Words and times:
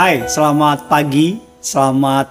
Hai, 0.00 0.24
selamat 0.24 0.88
pagi, 0.88 1.36
selamat 1.60 2.24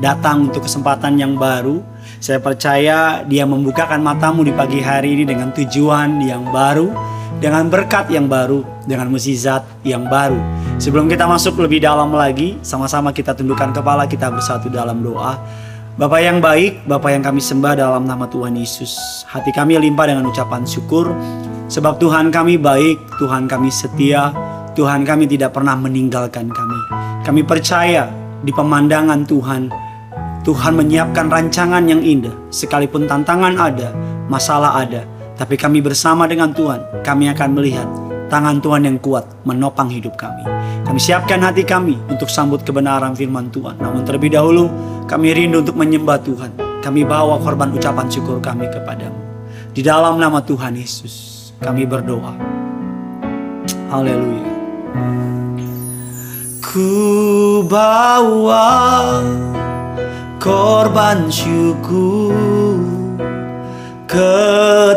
datang 0.00 0.48
untuk 0.48 0.64
kesempatan 0.64 1.20
yang 1.20 1.36
baru. 1.36 1.84
Saya 2.16 2.40
percaya 2.40 3.20
dia 3.28 3.44
membukakan 3.44 4.00
matamu 4.00 4.40
di 4.40 4.48
pagi 4.48 4.80
hari 4.80 5.20
ini 5.20 5.28
dengan 5.28 5.52
tujuan 5.52 6.24
yang 6.24 6.48
baru, 6.48 6.88
dengan 7.36 7.68
berkat 7.68 8.08
yang 8.08 8.32
baru, 8.32 8.64
dengan 8.88 9.12
mukjizat 9.12 9.60
yang 9.84 10.08
baru. 10.08 10.40
Sebelum 10.80 11.04
kita 11.04 11.28
masuk 11.28 11.60
lebih 11.60 11.84
dalam 11.84 12.16
lagi, 12.16 12.56
sama-sama 12.64 13.12
kita 13.12 13.36
tundukkan 13.36 13.76
kepala 13.76 14.08
kita 14.08 14.32
bersatu 14.32 14.72
dalam 14.72 15.04
doa. 15.04 15.36
Bapak 16.00 16.20
yang 16.24 16.40
baik, 16.40 16.88
Bapak 16.88 17.12
yang 17.12 17.20
kami 17.20 17.44
sembah 17.44 17.76
dalam 17.76 18.08
nama 18.08 18.24
Tuhan 18.24 18.56
Yesus. 18.56 18.96
Hati 19.28 19.52
kami 19.52 19.76
limpah 19.76 20.08
dengan 20.08 20.32
ucapan 20.32 20.64
syukur, 20.64 21.12
sebab 21.68 22.00
Tuhan 22.00 22.32
kami 22.32 22.56
baik, 22.56 23.20
Tuhan 23.20 23.52
kami 23.52 23.68
setia, 23.68 24.32
Tuhan 24.72 25.04
kami 25.04 25.28
tidak 25.28 25.52
pernah 25.52 25.76
meninggalkan 25.76 26.48
kami. 26.48 27.01
Kami 27.22 27.46
percaya 27.46 28.10
di 28.42 28.50
pemandangan 28.50 29.22
Tuhan, 29.22 29.70
Tuhan 30.42 30.74
menyiapkan 30.74 31.30
rancangan 31.30 31.86
yang 31.86 32.02
indah. 32.02 32.34
Sekalipun 32.50 33.06
tantangan 33.06 33.54
ada, 33.54 33.94
masalah 34.26 34.82
ada, 34.82 35.06
tapi 35.38 35.54
kami 35.54 35.78
bersama 35.78 36.26
dengan 36.26 36.50
Tuhan, 36.50 36.82
kami 37.06 37.30
akan 37.30 37.50
melihat 37.54 37.86
tangan 38.26 38.58
Tuhan 38.58 38.90
yang 38.90 38.98
kuat 38.98 39.22
menopang 39.46 39.86
hidup 39.86 40.18
kami. 40.18 40.42
Kami 40.82 40.98
siapkan 40.98 41.38
hati 41.38 41.62
kami 41.62 41.94
untuk 42.10 42.26
sambut 42.26 42.66
kebenaran 42.66 43.14
firman 43.14 43.54
Tuhan. 43.54 43.78
Namun 43.78 44.02
terlebih 44.02 44.34
dahulu, 44.34 44.66
kami 45.06 45.30
rindu 45.30 45.62
untuk 45.62 45.78
menyembah 45.78 46.18
Tuhan. 46.26 46.82
Kami 46.82 47.06
bawa 47.06 47.38
korban 47.38 47.70
ucapan 47.70 48.10
syukur 48.10 48.42
kami 48.42 48.66
kepadamu. 48.66 49.14
Di 49.70 49.78
dalam 49.78 50.18
nama 50.18 50.42
Tuhan 50.42 50.74
Yesus, 50.74 51.54
kami 51.62 51.86
berdoa. 51.86 52.34
Haleluya. 53.94 55.21
Ku 56.72 57.60
bawa 57.68 59.20
korban 60.40 61.28
syukur 61.28 62.80
ke 64.08 64.40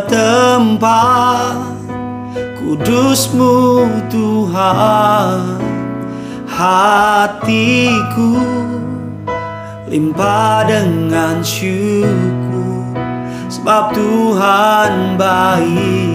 tempat 0.07 1.75
kudusmu 2.55 3.91
Tuhan. 4.07 5.59
Hatiku 6.47 8.39
limpah 9.91 10.63
dengan 10.71 11.43
syukur 11.43 12.95
sebab 13.51 13.91
Tuhan 13.91 15.19
baik 15.19 16.14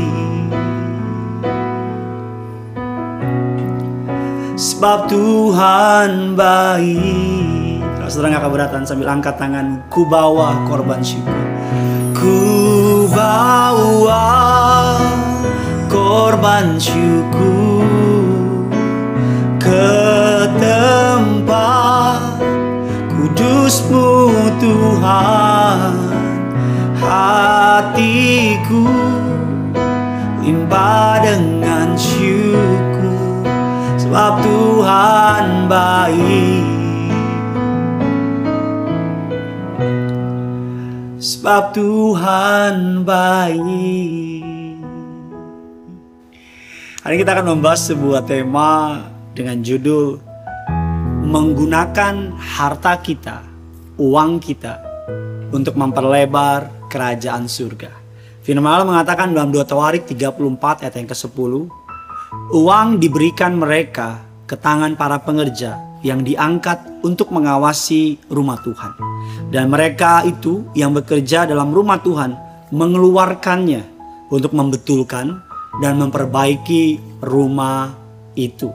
sebab 4.81 5.13
Tuhan 5.13 6.33
baik. 6.41 7.85
Kalau 7.85 8.09
saudara 8.09 8.33
nggak 8.33 8.45
keberatan 8.49 8.89
sambil 8.89 9.13
angkat 9.13 9.37
tangan 9.37 9.85
ku 9.93 10.09
bawa 10.09 10.57
korban 10.65 11.05
syukur. 11.05 11.37
Ku 12.17 13.05
bawa 13.13 14.25
korban 15.85 16.81
syukur 16.81 17.85
ke 19.61 19.93
tempat 20.57 22.41
kudusmu 23.13 24.33
Tuhan. 24.65 25.93
Hatiku 27.05 28.89
limpah 30.41 31.21
dengan 31.21 31.60
baik 35.71 36.67
sebab 41.23 41.63
Tuhan 41.71 43.07
baik 43.07 44.51
Hari 47.01 47.17
ini 47.17 47.23
kita 47.25 47.33
akan 47.33 47.57
membahas 47.57 47.87
sebuah 47.87 48.29
tema 48.29 49.01
dengan 49.33 49.65
judul 49.65 50.21
menggunakan 51.25 52.37
harta 52.37 53.01
kita, 53.01 53.41
uang 53.97 54.37
kita 54.37 54.77
untuk 55.49 55.81
memperlebar 55.81 56.93
kerajaan 56.93 57.49
surga. 57.49 57.89
Firman 58.45 58.69
Allah 58.69 58.85
mengatakan 58.85 59.33
dalam 59.33 59.49
2 59.49 59.65
Tawarik 59.65 60.05
34 60.05 60.85
ayat 60.85 60.95
yang 61.01 61.09
ke-10, 61.09 61.53
uang 62.53 62.89
diberikan 63.01 63.57
mereka 63.57 64.30
ke 64.51 64.59
tangan 64.59 64.99
para 64.99 65.23
pengerja 65.23 65.79
yang 66.03 66.27
diangkat 66.27 66.83
untuk 67.07 67.31
mengawasi 67.31 68.19
rumah 68.27 68.59
Tuhan. 68.67 68.99
Dan 69.55 69.71
mereka 69.71 70.27
itu 70.27 70.67
yang 70.75 70.91
bekerja 70.91 71.47
dalam 71.47 71.71
rumah 71.71 72.03
Tuhan 72.03 72.35
mengeluarkannya 72.75 73.87
untuk 74.27 74.51
membetulkan 74.51 75.39
dan 75.79 76.03
memperbaiki 76.03 76.99
rumah 77.23 77.95
itu. 78.35 78.75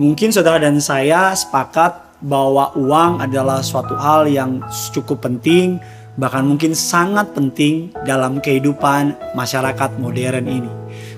Mungkin 0.00 0.32
saudara 0.32 0.64
dan 0.64 0.80
saya 0.80 1.36
sepakat 1.36 2.24
bahwa 2.24 2.72
uang 2.72 3.20
adalah 3.20 3.60
suatu 3.60 3.92
hal 3.98 4.24
yang 4.30 4.64
cukup 4.96 5.20
penting, 5.20 5.76
bahkan 6.20 6.44
mungkin 6.44 6.76
sangat 6.76 7.32
penting 7.32 7.88
dalam 8.04 8.38
kehidupan 8.42 9.16
masyarakat 9.32 9.90
modern 9.96 10.44
ini. 10.44 10.72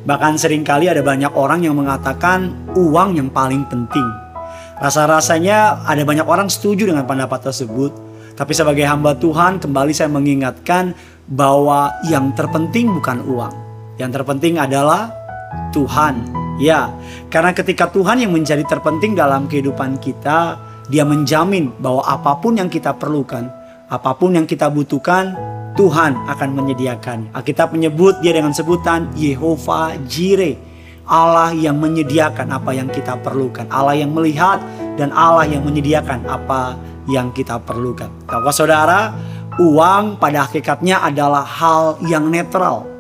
Bahkan 0.07 0.39
sering 0.39 0.63
kali 0.63 0.87
ada 0.87 1.03
banyak 1.03 1.33
orang 1.35 1.67
yang 1.67 1.75
mengatakan 1.75 2.53
uang 2.77 3.19
yang 3.19 3.33
paling 3.33 3.67
penting. 3.67 4.05
Rasa-rasanya 4.79 5.87
ada 5.87 6.03
banyak 6.05 6.27
orang 6.27 6.47
setuju 6.47 6.91
dengan 6.91 7.09
pendapat 7.09 7.51
tersebut. 7.51 7.91
Tapi 8.35 8.51
sebagai 8.51 8.83
hamba 8.83 9.15
Tuhan 9.15 9.63
kembali 9.63 9.95
saya 9.95 10.11
mengingatkan 10.11 10.93
bahwa 11.31 11.95
yang 12.11 12.35
terpenting 12.35 12.91
bukan 12.91 13.23
uang. 13.23 13.55
Yang 13.97 14.21
terpenting 14.21 14.59
adalah 14.59 15.11
Tuhan. 15.71 16.19
Ya, 16.59 16.91
karena 17.31 17.51
ketika 17.51 17.91
Tuhan 17.91 18.23
yang 18.23 18.31
menjadi 18.31 18.63
terpenting 18.67 19.19
dalam 19.19 19.51
kehidupan 19.51 19.99
kita, 19.99 20.59
Dia 20.85 21.01
menjamin 21.01 21.73
bahwa 21.81 22.05
apa 22.05 22.37
pun 22.45 22.61
yang 22.61 22.69
kita 22.69 22.93
perlukan, 22.93 23.49
apa 23.95 24.11
pun 24.19 24.35
yang 24.35 24.47
kita 24.47 24.67
butuhkan, 24.71 25.35
Tuhan 25.79 26.15
akan 26.27 26.51
menyediakan. 26.55 27.35
Alkitab 27.35 27.75
menyebut 27.75 28.19
Dia 28.23 28.35
dengan 28.35 28.55
sebutan 28.55 29.11
Yehova 29.15 29.95
Jireh, 30.07 30.59
Allah 31.07 31.55
yang 31.55 31.79
menyediakan 31.79 32.51
apa 32.51 32.75
yang 32.75 32.91
kita 32.91 33.19
perlukan, 33.23 33.67
Allah 33.71 33.95
yang 33.99 34.11
melihat 34.11 34.63
dan 34.99 35.15
Allah 35.15 35.47
yang 35.47 35.63
menyediakan 35.63 36.27
apa 36.27 36.79
yang 37.07 37.31
kita 37.31 37.59
perlukan. 37.63 38.11
Kalau 38.27 38.51
saudara, 38.51 39.15
uang 39.59 40.19
pada 40.19 40.47
hakikatnya 40.47 41.03
adalah 41.03 41.43
hal 41.47 41.99
yang 42.07 42.27
netral 42.31 42.95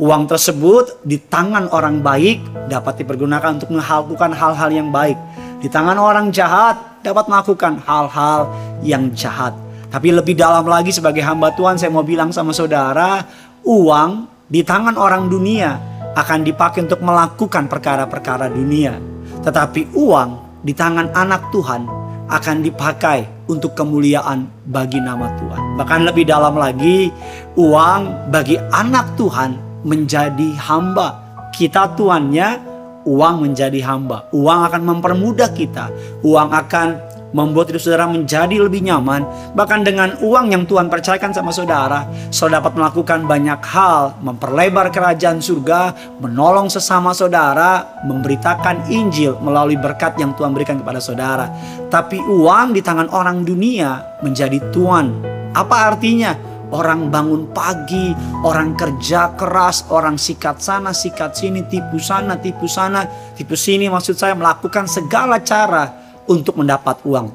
Uang 0.00 0.24
tersebut 0.24 1.04
di 1.04 1.20
tangan 1.20 1.68
orang 1.76 2.00
baik 2.00 2.40
dapat 2.72 3.04
dipergunakan 3.04 3.60
untuk 3.60 3.76
melakukan 3.76 4.32
hal-hal 4.32 4.72
yang 4.72 4.88
baik. 4.88 5.12
Di 5.60 5.68
tangan 5.68 6.00
orang 6.00 6.32
jahat 6.32 7.04
dapat 7.04 7.28
melakukan 7.28 7.76
hal-hal 7.84 8.48
yang 8.80 9.12
jahat. 9.12 9.52
Tapi 9.90 10.14
lebih 10.14 10.38
dalam 10.38 10.70
lagi 10.70 10.94
sebagai 10.94 11.20
hamba 11.26 11.50
Tuhan 11.58 11.74
saya 11.74 11.90
mau 11.90 12.06
bilang 12.06 12.30
sama 12.30 12.54
saudara, 12.54 13.26
uang 13.66 14.30
di 14.46 14.62
tangan 14.62 14.94
orang 14.94 15.26
dunia 15.26 15.74
akan 16.14 16.46
dipakai 16.46 16.86
untuk 16.86 17.02
melakukan 17.02 17.66
perkara-perkara 17.66 18.46
dunia. 18.46 18.94
Tetapi 19.42 19.98
uang 19.98 20.62
di 20.62 20.70
tangan 20.78 21.10
anak 21.10 21.50
Tuhan 21.50 21.90
akan 22.30 22.56
dipakai 22.62 23.50
untuk 23.50 23.74
kemuliaan 23.74 24.46
bagi 24.70 25.02
nama 25.02 25.26
Tuhan. 25.34 25.74
Bahkan 25.82 26.00
lebih 26.06 26.22
dalam 26.30 26.54
lagi, 26.54 27.10
uang 27.58 28.30
bagi 28.30 28.54
anak 28.70 29.18
Tuhan 29.18 29.82
menjadi 29.82 30.54
hamba. 30.70 31.18
Kita 31.50 31.98
tuannya, 31.98 32.62
uang 33.10 33.42
menjadi 33.42 33.82
hamba. 33.82 34.30
Uang 34.30 34.70
akan 34.70 34.82
mempermudah 34.86 35.50
kita. 35.50 35.90
Uang 36.22 36.54
akan 36.54 37.09
membuat 37.30 37.70
hidup 37.70 37.82
saudara 37.82 38.06
menjadi 38.10 38.56
lebih 38.58 38.82
nyaman. 38.82 39.22
Bahkan 39.54 39.80
dengan 39.86 40.18
uang 40.22 40.50
yang 40.50 40.64
Tuhan 40.66 40.90
percayakan 40.90 41.30
sama 41.34 41.50
saudara, 41.54 42.06
saudara 42.30 42.62
dapat 42.62 42.72
melakukan 42.76 43.24
banyak 43.26 43.60
hal, 43.62 44.18
memperlebar 44.20 44.90
kerajaan 44.90 45.38
surga, 45.38 45.94
menolong 46.18 46.66
sesama 46.66 47.14
saudara, 47.14 48.02
memberitakan 48.06 48.90
Injil 48.90 49.38
melalui 49.38 49.78
berkat 49.78 50.18
yang 50.18 50.34
Tuhan 50.34 50.50
berikan 50.54 50.82
kepada 50.82 50.98
saudara. 50.98 51.46
Tapi 51.86 52.18
uang 52.18 52.74
di 52.74 52.82
tangan 52.82 53.10
orang 53.14 53.46
dunia 53.46 54.18
menjadi 54.22 54.58
tuan. 54.74 55.22
Apa 55.54 55.94
artinya? 55.94 56.50
Orang 56.70 57.10
bangun 57.10 57.50
pagi, 57.50 58.14
orang 58.46 58.78
kerja 58.78 59.34
keras, 59.34 59.90
orang 59.90 60.14
sikat 60.14 60.62
sana, 60.62 60.94
sikat 60.94 61.34
sini, 61.34 61.66
tipu 61.66 61.98
sana, 61.98 62.38
tipu 62.38 62.70
sana, 62.70 63.10
tipu 63.34 63.58
sini. 63.58 63.90
Maksud 63.90 64.14
saya 64.14 64.38
melakukan 64.38 64.86
segala 64.86 65.42
cara 65.42 65.99
untuk 66.30 66.62
mendapat 66.62 67.02
uang. 67.02 67.34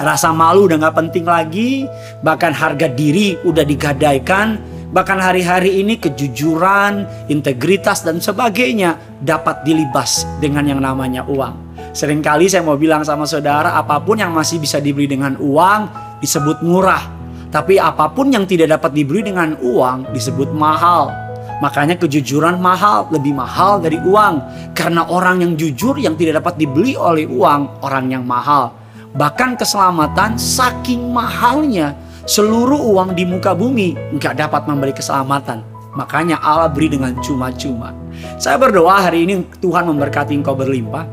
Rasa 0.00 0.32
malu 0.32 0.64
udah 0.66 0.88
gak 0.88 0.96
penting 0.96 1.28
lagi, 1.28 1.84
bahkan 2.24 2.56
harga 2.56 2.88
diri 2.88 3.36
udah 3.44 3.60
digadaikan, 3.60 4.56
bahkan 4.90 5.20
hari-hari 5.20 5.84
ini 5.84 6.00
kejujuran, 6.00 7.04
integritas 7.28 8.00
dan 8.00 8.16
sebagainya 8.16 8.96
dapat 9.20 9.60
dilibas 9.68 10.24
dengan 10.40 10.64
yang 10.64 10.80
namanya 10.80 11.28
uang. 11.28 11.76
Seringkali 11.92 12.48
saya 12.48 12.64
mau 12.64 12.80
bilang 12.80 13.04
sama 13.04 13.28
saudara, 13.28 13.76
apa 13.76 14.00
pun 14.00 14.16
yang 14.16 14.32
masih 14.32 14.56
bisa 14.56 14.80
dibeli 14.80 15.04
dengan 15.04 15.36
uang 15.36 15.80
disebut 16.24 16.64
murah. 16.64 17.04
Tapi 17.52 17.76
apa 17.76 18.08
pun 18.08 18.32
yang 18.32 18.48
tidak 18.48 18.80
dapat 18.80 18.96
dibeli 18.96 19.28
dengan 19.28 19.52
uang 19.60 20.08
disebut 20.16 20.56
mahal. 20.56 21.21
Makanya 21.60 22.00
kejujuran 22.00 22.56
mahal, 22.62 23.10
lebih 23.12 23.36
mahal 23.36 23.82
dari 23.82 24.00
uang. 24.00 24.34
Karena 24.72 25.04
orang 25.10 25.44
yang 25.44 25.52
jujur 25.58 25.98
yang 26.00 26.16
tidak 26.16 26.40
dapat 26.40 26.56
dibeli 26.56 26.96
oleh 26.96 27.28
uang, 27.28 27.84
orang 27.84 28.08
yang 28.08 28.24
mahal. 28.24 28.72
Bahkan 29.12 29.60
keselamatan 29.60 30.40
saking 30.40 31.12
mahalnya 31.12 31.92
seluruh 32.24 32.80
uang 32.80 33.12
di 33.12 33.28
muka 33.28 33.52
bumi 33.52 33.92
nggak 34.16 34.40
dapat 34.40 34.64
memberi 34.64 34.96
keselamatan. 34.96 35.60
Makanya 35.92 36.40
Allah 36.40 36.72
beri 36.72 36.88
dengan 36.88 37.12
cuma-cuma. 37.20 37.92
Saya 38.40 38.56
berdoa 38.56 39.04
hari 39.04 39.28
ini 39.28 39.44
Tuhan 39.60 39.84
memberkati 39.84 40.32
engkau 40.32 40.56
berlimpah. 40.56 41.04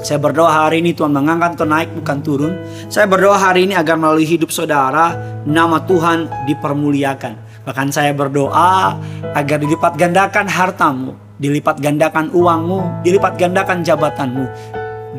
Saya 0.00 0.16
berdoa 0.16 0.48
hari 0.48 0.80
ini 0.80 0.96
Tuhan 0.96 1.12
mengangkat 1.12 1.60
engkau 1.60 1.68
naik 1.68 1.92
bukan 1.92 2.18
turun. 2.24 2.52
Saya 2.88 3.04
berdoa 3.04 3.36
hari 3.36 3.68
ini 3.68 3.76
agar 3.76 4.00
melalui 4.00 4.24
hidup 4.24 4.48
saudara 4.48 5.12
nama 5.44 5.84
Tuhan 5.84 6.48
dipermuliakan. 6.48 7.44
Bahkan 7.68 7.88
saya 7.92 8.16
berdoa 8.16 8.96
agar 9.36 9.60
dilipat 9.60 10.00
gandakan 10.00 10.48
hartamu, 10.48 11.12
dilipat 11.36 11.76
gandakan 11.84 12.32
uangmu, 12.32 13.04
dilipat 13.04 13.36
gandakan 13.36 13.84
jabatanmu, 13.84 14.48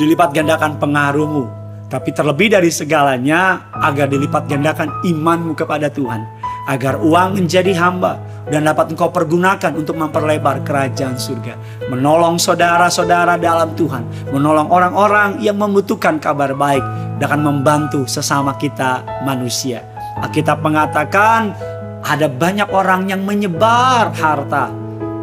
dilipat 0.01 0.33
gandakan 0.33 0.73
pengaruhmu. 0.81 1.45
Tapi 1.87 2.11
terlebih 2.11 2.51
dari 2.51 2.67
segalanya 2.67 3.71
agar 3.71 4.11
dilipat 4.11 4.49
gandakan 4.49 4.91
imanmu 5.07 5.55
kepada 5.55 5.87
Tuhan 5.87 6.19
agar 6.67 6.99
uang 6.99 7.39
menjadi 7.39 7.71
hamba 7.79 8.19
dan 8.51 8.67
dapat 8.67 8.91
engkau 8.91 9.07
pergunakan 9.07 9.71
untuk 9.71 9.95
memperlebar 9.95 10.67
kerajaan 10.67 11.15
surga. 11.15 11.55
Menolong 11.87 12.35
saudara-saudara 12.43 13.39
dalam 13.39 13.71
Tuhan, 13.79 14.03
menolong 14.35 14.67
orang-orang 14.67 15.39
yang 15.39 15.55
membutuhkan 15.55 16.19
kabar 16.19 16.51
baik 16.51 16.83
dan 17.23 17.39
membantu 17.39 18.03
sesama 18.03 18.59
kita 18.59 19.07
manusia. 19.23 19.79
Alkitab 20.19 20.59
mengatakan 20.59 21.55
ada 22.07 22.31
banyak 22.31 22.71
orang 22.71 23.11
yang 23.11 23.27
menyebar 23.27 24.15
harta 24.15 24.71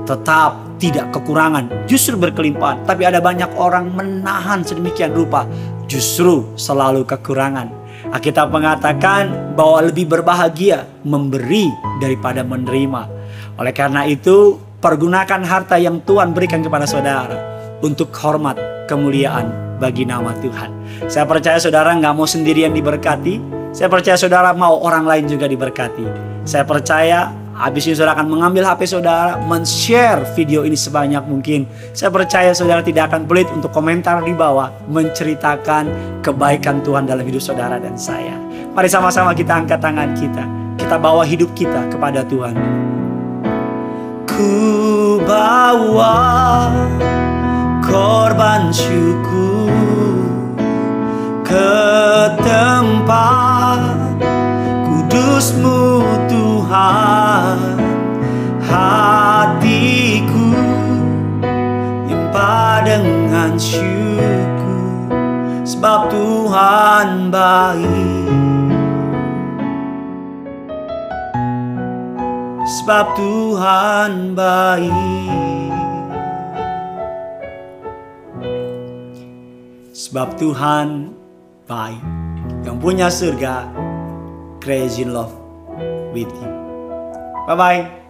tetap 0.05 0.77
tidak 0.77 1.17
kekurangan, 1.17 1.89
justru 1.89 2.21
berkelimpahan. 2.21 2.85
Tapi 2.85 3.09
ada 3.09 3.25
banyak 3.25 3.49
orang 3.57 3.89
menahan 3.89 4.61
sedemikian 4.61 5.17
rupa, 5.17 5.49
justru 5.89 6.45
selalu 6.61 7.09
kekurangan. 7.09 7.73
Alkitab 8.13 8.53
mengatakan 8.53 9.57
bahwa 9.57 9.89
lebih 9.89 10.05
berbahagia 10.05 10.85
memberi 11.09 11.73
daripada 12.05 12.45
menerima. 12.45 13.09
Oleh 13.57 13.73
karena 13.73 14.05
itu, 14.05 14.61
pergunakan 14.85 15.41
harta 15.41 15.81
yang 15.81 16.05
Tuhan 16.05 16.37
berikan 16.37 16.61
kepada 16.61 16.85
saudara 16.85 17.41
untuk 17.81 18.13
hormat 18.21 18.61
kemuliaan 18.85 19.79
bagi 19.81 20.05
nama 20.05 20.37
Tuhan. 20.37 20.69
Saya 21.09 21.25
percaya 21.25 21.57
saudara 21.57 21.97
nggak 21.97 22.13
mau 22.13 22.29
sendirian 22.29 22.77
diberkati. 22.77 23.64
Saya 23.75 23.91
percaya 23.91 24.15
saudara 24.15 24.55
mau 24.55 24.79
orang 24.87 25.03
lain 25.03 25.27
juga 25.27 25.51
diberkati. 25.51 26.07
Saya 26.47 26.63
percaya 26.63 27.35
Habis 27.55 27.87
ini 27.87 27.95
saudara 27.95 28.19
akan 28.19 28.35
mengambil 28.35 28.67
HP 28.67 28.99
saudara, 28.99 29.39
men-share 29.39 30.27
video 30.35 30.67
ini 30.67 30.75
sebanyak 30.75 31.23
mungkin. 31.23 31.71
Saya 31.95 32.11
percaya 32.11 32.51
saudara 32.51 32.83
tidak 32.83 33.15
akan 33.15 33.31
pelit 33.31 33.47
untuk 33.55 33.71
komentar 33.71 34.19
di 34.27 34.35
bawah, 34.35 34.75
menceritakan 34.91 35.87
kebaikan 36.19 36.83
Tuhan 36.83 37.07
dalam 37.07 37.23
hidup 37.23 37.39
saudara 37.39 37.79
dan 37.79 37.95
saya. 37.95 38.35
Mari 38.75 38.91
sama-sama 38.91 39.31
kita 39.39 39.55
angkat 39.55 39.79
tangan 39.79 40.11
kita. 40.19 40.43
Kita 40.75 40.99
bawa 40.99 41.23
hidup 41.23 41.55
kita 41.55 41.87
kepada 41.95 42.27
Tuhan. 42.27 42.59
Ku 44.27 45.23
bawa 45.23 46.75
korban 47.87 48.75
syukur 48.75 49.64
ke 51.45 51.77
tempat 52.41 54.17
kudusmu 54.89 56.03
Tuhan 56.27 57.77
Hatiku 58.65 60.51
Nyempa 62.09 62.83
dengan 62.89 63.55
syukur 63.61 64.25
Sebab 65.85 66.09
Tuhan 66.09 67.29
baik. 67.29 68.33
Sebab 72.65 73.07
Tuhan 73.17 74.13
baik. 74.33 75.73
Sebab 79.93 80.29
Tuhan 80.37 81.17
baik 81.65 82.01
Yang 82.65 82.77
punya 82.81 83.09
surga 83.13 83.69
crazy 84.65 85.05
love 85.05 85.33
with 86.17 86.33
you. 86.33 86.51
Bye 87.45 87.57
bye. 87.57 88.04